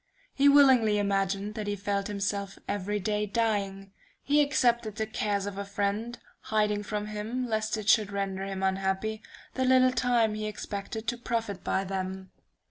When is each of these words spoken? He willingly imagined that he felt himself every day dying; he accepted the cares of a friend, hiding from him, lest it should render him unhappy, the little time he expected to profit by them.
He 0.33 0.49
willingly 0.49 0.97
imagined 0.97 1.53
that 1.53 1.67
he 1.67 1.75
felt 1.75 2.07
himself 2.07 2.57
every 2.67 2.99
day 2.99 3.27
dying; 3.27 3.91
he 4.23 4.41
accepted 4.41 4.95
the 4.95 5.05
cares 5.05 5.45
of 5.45 5.59
a 5.59 5.63
friend, 5.63 6.17
hiding 6.39 6.81
from 6.81 7.05
him, 7.05 7.45
lest 7.47 7.77
it 7.77 7.87
should 7.87 8.11
render 8.11 8.43
him 8.43 8.63
unhappy, 8.63 9.21
the 9.53 9.63
little 9.63 9.91
time 9.91 10.33
he 10.33 10.47
expected 10.47 11.05
to 11.07 11.19
profit 11.19 11.63
by 11.63 11.83
them. 11.83 12.31